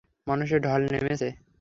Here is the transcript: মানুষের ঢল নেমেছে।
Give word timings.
মানুষের 0.27 0.59
ঢল 0.65 0.81
নেমেছে। 0.93 1.27